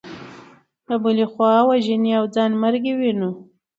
له 0.87 0.95
بلې 1.03 1.25
خوا 1.31 1.53
وژنې 1.69 2.11
او 2.19 2.25
ځانمرګي 2.35 2.93
وینو. 2.99 3.31